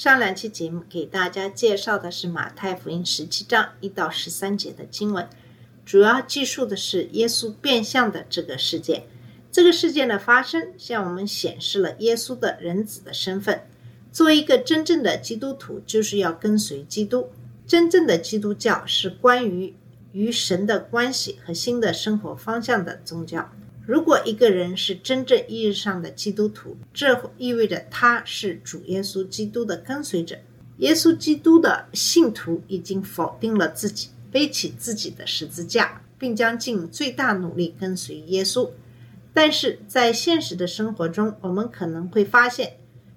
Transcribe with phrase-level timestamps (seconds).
[0.00, 5.28] 上两期节目给大家介绍的是马太福音十七章一到十三节的经文，
[5.84, 9.02] 主要记述的是耶稣变相的这个事件。
[9.52, 13.66] 这个事件的发生，向我们显示了耶稣的人子的身份。
[14.10, 17.28] 作为一个真正的基督徒，就是要跟随基督。
[17.66, 19.74] 真正的基督教是关于
[20.12, 23.52] 与神的关系和新的生活方向的宗教。
[23.90, 30.38] 如果一个人是真正意义上的基督徒，这意味着他是主耶稣基督的跟随者。
[30.76, 38.70] 耶稣基督的信徒已经否定了自己，背起自己的十字架，并将尽最大努力跟随耶稣。
[39.34, 42.74] 但是在现实的生活中，我们可能会发现，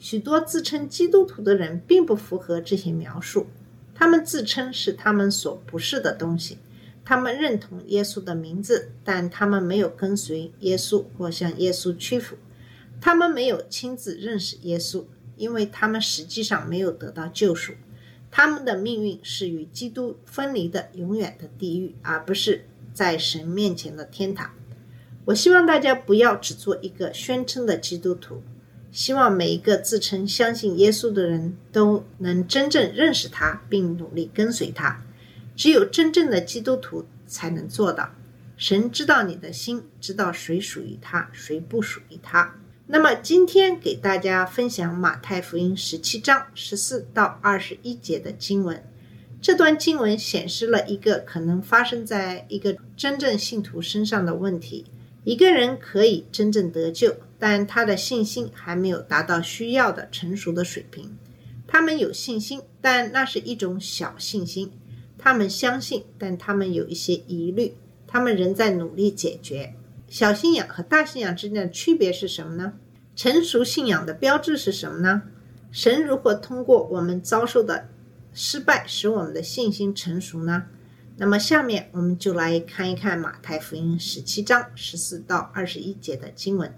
[0.00, 3.46] 许多自称基督徒的人并不符合这些描述。
[3.94, 6.58] 他们自称是他们所不是的东西。
[7.08, 12.36] 他们认同耶稣的名字，但他们没有跟随耶稣或向耶稣屈服。
[13.00, 15.04] 他们没有亲自认识耶稣，
[15.36, 17.74] 因为他们实际上没有得到救赎。
[18.28, 24.50] 他们的命运是与基督分离的永远的地狱，而不是在神面前的天堂。
[25.26, 28.42] 我希望大家不要只做一个宣称的基督徒，
[28.90, 35.04] 希望每一个自称相信耶稣的人都能真正认识他，并努力跟随他。
[35.56, 38.10] 只有真正的基督徒才能做到。
[38.56, 42.54] 神知道你的心，知道谁属于他，谁不属于他。
[42.86, 48.82] 那么今天给大家分享马太福音十七章十四到二十一节的经文。
[49.42, 54.86] 这段经文显示了一个可能发生在一个真正信徒身上的问题：
[55.24, 61.16] 一个人可以真正得救，但他的信心还没有达到需要的成熟的水平。
[61.66, 64.72] 他们有信心，但那是一种小信心。
[65.26, 67.74] 他们相信，但他们有一些疑虑，
[68.06, 69.74] 他们仍在努力解决。
[70.06, 72.74] 小信仰和大信仰之间的区别是什么呢？
[73.16, 75.24] 成熟信仰的标志是什么呢？
[75.72, 77.88] 神如何通过我们遭受的
[78.32, 80.62] 失败，使我们的信心成熟呢？
[81.16, 86.72] 那么下面我们就来看一看马太福音十七章十四到二十一节的经文。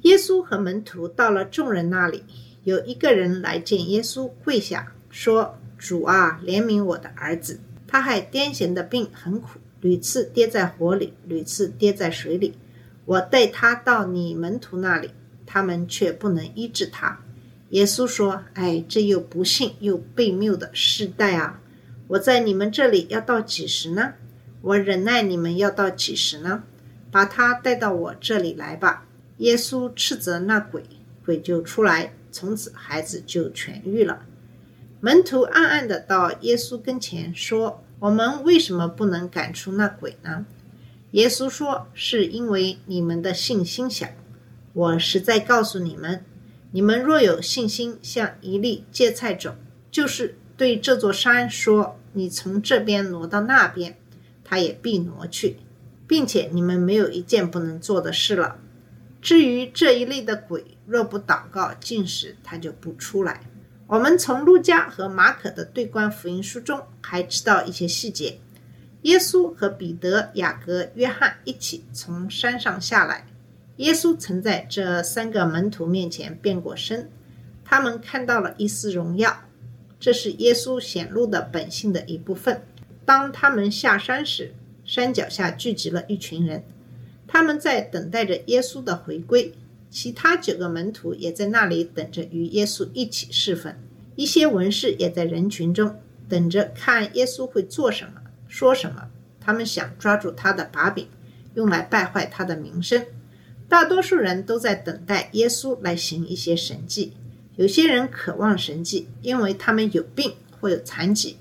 [0.00, 2.24] 耶稣和门徒到了众人那里，
[2.64, 7.60] 有一个人来见耶稣，跪下说：“主啊，怜悯我的儿子。”
[7.92, 12.54] 他还癫痫的病很苦，屡次跌在火里，屡次跌在水里。
[13.04, 15.10] 我带他到你门徒那里，
[15.44, 17.20] 他们却不能医治他。
[17.68, 21.60] 耶稣说：“哎，这又不幸又悖谬的世代啊！
[22.06, 24.14] 我在你们这里要到几时呢？
[24.62, 26.64] 我忍耐你们要到几时呢？
[27.10, 30.82] 把他带到我这里来吧。”耶稣斥责那鬼，
[31.26, 34.24] 鬼就出来，从此孩子就痊愈了。
[35.00, 40.44] 门徒暗暗的到耶稣跟前说：“我们为什么不能赶出那鬼呢？”
[41.12, 44.08] 耶稣说：“是因为你们的信心小。
[44.72, 46.24] 我实在告诉你们，
[46.72, 49.54] 你们若有信心，像一粒芥菜种，
[49.92, 53.96] 就是对这座山说：‘你从这边挪到那边’，
[54.42, 55.58] 它也必挪去，
[56.08, 58.58] 并且你们没有一件不能做的事了。
[59.20, 63.42] 至于这一类的鬼，若不祷告进食，它就不出来。”
[63.92, 68.38] 我们从路加和马可的对观福音书中还知道一些细节。
[69.02, 73.26] 耶稣和彼得、雅各、约翰一起从山上下来。
[73.76, 77.10] 耶稣曾在这三个门徒面前变过身，
[77.66, 79.42] 他们看到了一丝荣耀，
[80.00, 82.62] 这是耶稣显露的本性的一部分。
[83.04, 84.54] 当他们下山时，
[84.86, 86.64] 山脚下聚集了一群人，
[87.26, 89.52] 他们在等待着耶稣的回归。
[89.90, 93.76] 其他九个门徒也在那里等着与耶稣一起侍奉，
[94.14, 99.08] 一些文士也在人群中等着看耶稣会做什么、说什么。
[99.40, 101.08] 他们想抓住他的把柄，
[101.54, 103.04] 用来败坏他的名声。
[103.68, 107.14] 大多数人都在等待耶稣来行一些神迹。
[107.56, 111.36] 有些人渴望神迹，因为他们有病或有残疾，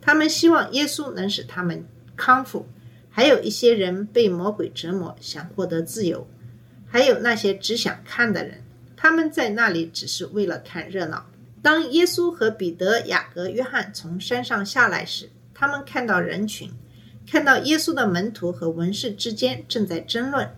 [0.00, 1.84] 他们希望耶稣能使他们
[2.16, 2.66] 康复。
[3.10, 6.26] 还有一些人被魔鬼折磨，想获得自由。
[6.86, 8.62] 还有那些只想看的人，
[8.96, 11.26] 他们在那里只是为了看热闹。
[11.62, 16.68] 当耶稣和彼得、雅各、约翰从山上下来时，他们看到人群，
[17.24, 20.50] 看到耶稣的门徒和文士之间正在争论。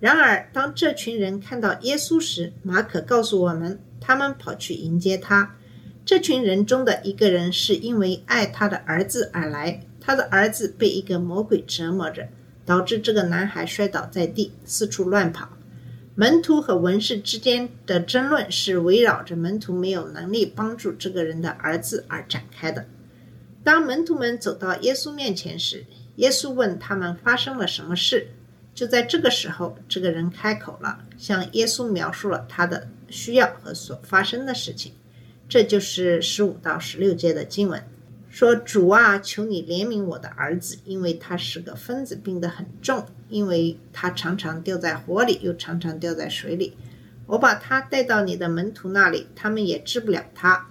[0.00, 5.56] 然而，当这群人看到耶稣时，马可告诉我们，他们跑去迎接他。
[6.04, 12.28] 这群人中的一个人是因为爱他的儿子而来，他的儿子被一个魔鬼折磨着，
[12.66, 15.48] 导致这个男孩摔倒在地，四处乱跑。
[16.14, 22.86] 门徒和文士之间的争论是围绕着门徒没有能力帮助这个人的儿子而展开的。
[23.62, 25.84] 当门徒们走到耶稣面前时，
[26.16, 28.28] 耶稣问他们发生了什么事。
[28.74, 34.92] 就在这个时候，这个人开口了，向耶稣描述了他的需要和所发生的事情。
[35.48, 37.82] 这就是十五到十六节的经文，
[38.30, 46.74] 说：“主啊，求你怜悯我的儿子，因为他是个疯子，病得很重，因为他常常掉在火里，又常常掉在水里。
[47.26, 50.68] 我把他带到你的门徒那里，他们也治不了他。”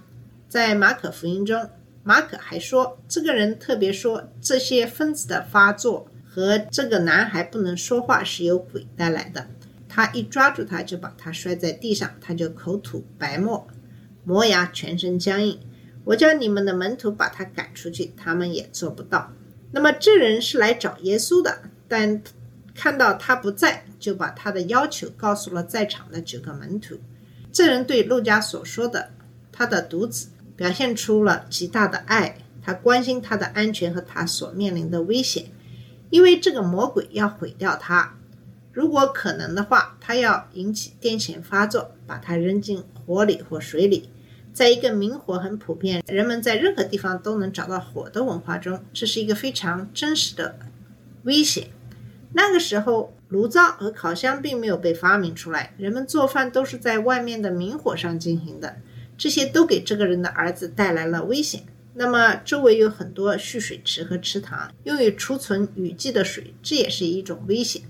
[0.48, 1.70] 在马可福音中，
[2.02, 6.08] 马可还说，这个人特别说，这些疯子的发作。
[6.32, 9.48] 和这个男孩不能说话是由鬼带来的。
[9.88, 13.66] 他一抓住他，就把他摔在地上，他就口吐白沫，
[14.22, 15.58] 磨牙，全身僵硬。
[16.04, 19.32] 我叫你们的门徒把他赶出去，他们也做不到。
[19.72, 22.22] 那么这人是来找耶稣的，但
[22.74, 26.98] 看到他不在，就把他的要求告诉了在场的九个门徒。
[27.52, 29.10] 这人对路加所说的
[29.52, 35.46] 他的独子表现出了极大的爱，他关心他的安全和他所面临的危险。
[36.10, 38.16] 因为这个魔鬼要毁掉他，
[38.72, 44.10] 如果可能的话，他要引起癫痫发作，把他扔进火里或水里。
[44.52, 50.58] 在一个明火很普遍、人们在任何地方都能找到火的文化中，这是一个非常真实的
[51.24, 51.68] 危险。
[52.32, 58.76] 那个时候，炉灶和烤箱并没有被发明出来，人们做饭都是在外面的明火上进行的，
[59.16, 61.62] 这些都给这个人的儿子带来了危险。
[61.94, 67.82] 那么，周围有很多蓄水池和池塘，用于储存雨季的水，这也是一种危险。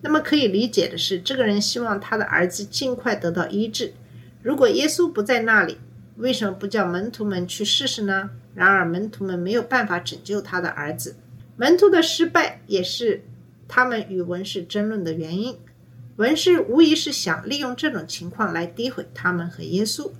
[0.00, 3.94] 那么，可以理解的是，这个人希望他的儿子尽快得到医治。
[4.42, 5.78] 如果耶稣不在那里，
[6.18, 8.30] 为什么不叫门徒们去试试呢？
[8.54, 11.16] 然而，门徒们没有办法拯救他的儿子。
[11.56, 13.24] 门徒的失败也是
[13.68, 15.56] 他们与文士争论的原因。
[16.16, 20.10] 文士无疑是想利用这种情况来诋毁他们和耶稣。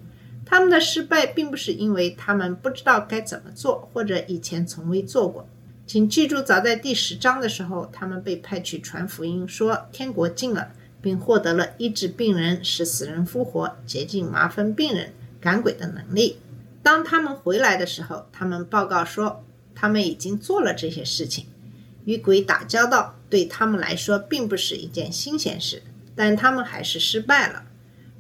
[0.47, 5.49] 他们的失败并不是因为他们不知道该怎么做，或者以前从未做过。
[5.85, 10.71] 请记住，早在第十章的时候，他们被派去传福音，说天国近了，
[11.03, 16.39] 并获得了医治病人、使死人复活、洁净麻风病人、赶鬼的能力。
[16.83, 19.45] 当他们回来的时候，他们报告说，
[19.75, 21.47] 他们已经做了这些事情。
[22.05, 25.83] 与鬼打交道对他们来说并不是一件新鲜事，
[26.17, 27.65] 但他们还是失败了。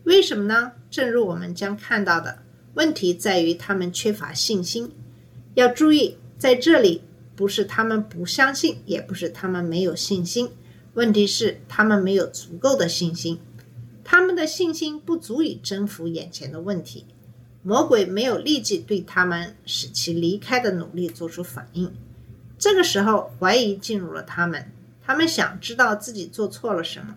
[0.04, 0.72] 为什么呢？
[0.90, 2.38] 正如我们将看到的，
[2.74, 4.92] 问题在于他们缺乏信心。
[5.54, 7.02] 要注意，在这里
[7.34, 10.50] 不是他们不相信，也不是他们没有信心。
[10.94, 13.40] 问题是他们没有足够的信心，
[14.10, 17.05] 他们的信心不足以征服眼前的问题。
[17.62, 21.93] 魔鬼没有立即对他们使其离开的努力做出反应。
[22.58, 24.72] 这个时候，怀疑进入了他们，
[25.05, 27.16] 他们想知道自己做错了什么。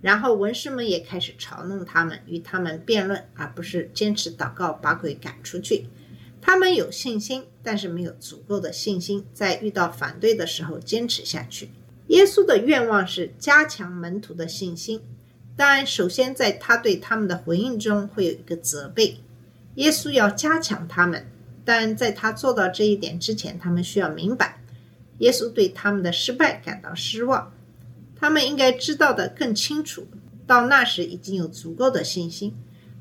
[0.00, 5.88] 然后文士们也开始嘲弄他们，与他们辩论，而不是坚持祷告把鬼赶出去。
[6.40, 11.68] 他们有信心，但是没有足够的信心，在遇到反对的时候坚持下去。
[12.06, 15.02] 耶稣的愿望是加强门徒的信心，
[15.60, 19.18] 当然，首先在他对他们的回应中会有一个责备。
[19.74, 21.26] 耶稣要加强他们，
[21.66, 24.62] 但在他做到这一点之前，他们需要明白，
[25.18, 27.52] 耶稣对他们的失败感到失望。
[28.16, 30.06] 他们应该知道的更清楚，
[30.46, 32.54] 到那时已经有足够的信心。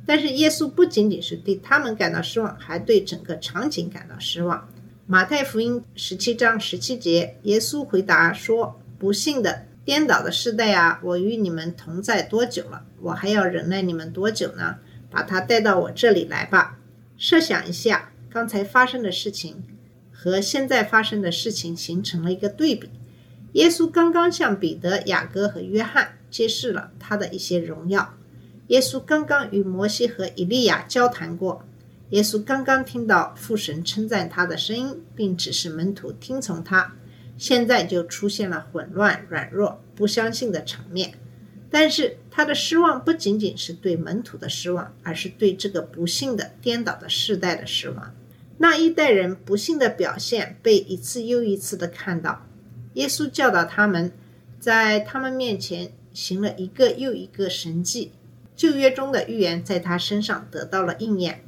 [0.05, 4.67] 但是耶稣不仅仅是对他们感到失望，还对整个场景感到失望。
[5.07, 12.85] 马太福音十七章十七节，耶稣回答说：“不幸的、颠倒的世代啊，我与你们同在多久了？
[13.01, 14.75] 我还要忍耐你们多久呢？
[15.09, 16.77] 把他带到我这里来吧。
[17.17, 19.63] 设想一下，刚才发生的事情
[20.11, 22.87] 和现在发生的事情形成了一个对比。”
[23.53, 28.13] 耶稣刚刚向彼得、雅各和约翰揭示了他的一些荣耀。
[28.67, 31.65] 耶稣刚刚与摩西和以利亚交谈过。
[32.11, 36.93] 耶稣刚刚听到父神称赞他的声音，并指示门徒听从他。
[37.39, 41.13] 现在就出现了混乱、软弱、不相信的场面。
[41.71, 48.13] 但是他的失望不仅仅是对门徒的失望，而是对这个不幸的、颠倒的世代的失望。
[48.57, 52.45] 那一代人不幸的表现被一次又一次的看到。
[52.95, 54.11] 耶稣教导他们，
[54.59, 58.11] 在他们面前行了一个又一个神迹，
[58.55, 61.43] 旧约中的预言在他身上得到了应验。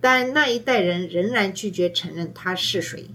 [0.00, 3.10] 但那一代人仍然拒绝承认他是谁。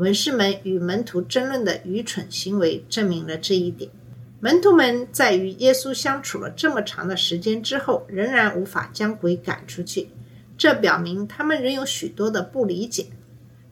[0.00, 3.90] 文士们与门徒争论的愚蠢行为证明了这一点。
[4.40, 10.08] 门徒们在与耶稣相处了这么长的时间之后，仍然无法将鬼赶出去，
[10.56, 13.08] 这表明他们仍有许多的不理解。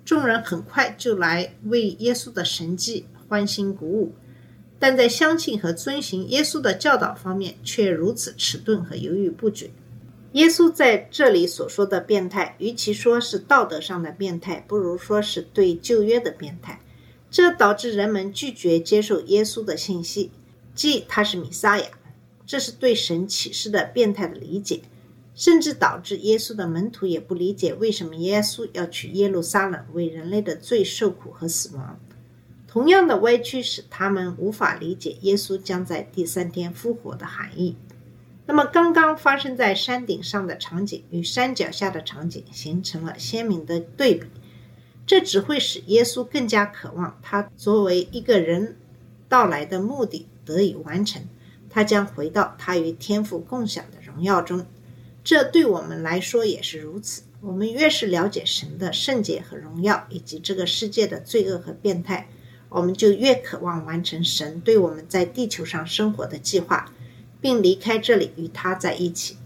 [0.04, 4.12] 众人很快就来为耶稣的神迹欢欣鼓舞，
[4.78, 9.70] 但在相信和遵行耶稣的教导方面却如此迟钝和犹豫不决。
[10.32, 16.80] 耶稣在这里所说的变态，与其说是道德上的变态，不如说是对旧约的变态。
[17.30, 20.30] 这导致人们拒绝接受耶稣的信息，
[20.74, 21.86] 即他是弥撒亚。
[22.46, 24.82] 这是对神启示的变态的理解。
[25.34, 32.00] 甚至导致耶稣的门徒也不理解为什么耶稣要去耶路撒冷为人类的罪受苦和死亡。
[32.66, 37.76] 同样的歪曲使他们无法理解耶稣将在第三天复活的含义。
[38.50, 44.26] 那么，刚刚发生在山顶上的场景与山脚下的场景形成了鲜明的对比，
[45.06, 48.78] 这只会使耶稣更加渴望他作为一个人
[49.28, 51.22] 到来的目的得以完成。
[51.68, 54.64] 他将回到他与天父共享的荣耀中。
[55.22, 57.24] 这对我们来说也是如此。
[57.42, 62.26] 我们越是了解神的圣洁和荣耀，以及这个世界的罪恶和变态，
[62.70, 66.90] 我们就越渴望完成神对我们在地球上生活的计划，
[67.40, 69.36] 并离开这里与他在一起。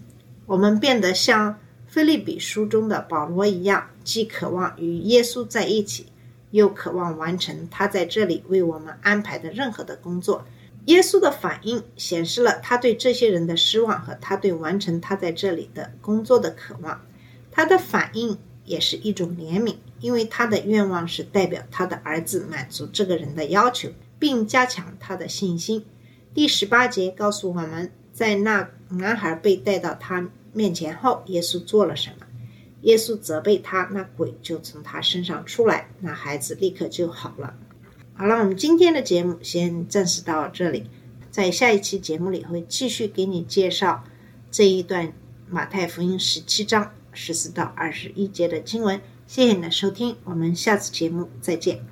[0.47, 6.07] 我们变得像菲利比书中的保罗一样，既渴望与耶稣在一起，
[6.51, 10.45] 又渴望完成他在这里为我们安排的任何的工作。
[10.87, 17.01] 耶稣的反应显示了他对这些人的失望和他对完成他在这里的工作的渴望。
[17.53, 25.85] 他的反应也是一种怜悯，因为他的愿望是代表他的儿子满足这个人的要求，并加强他的信心。
[26.35, 32.27] 第十八节告诉我们，在那男孩被带到他面前后，耶稣做了什么？
[32.83, 37.55] 耶稣责备他，那鬼就从他身上出来，那孩子立刻就好了。
[38.15, 40.89] 好了，我们今天的节目先暂时到这里，
[41.31, 44.03] 在下一期节目里会继续给你介绍
[44.51, 45.13] 这一段
[45.49, 49.01] 马太福音十七章十四到二十一节的经文。
[49.27, 51.92] 谢谢你的收听，我们下次节目再见。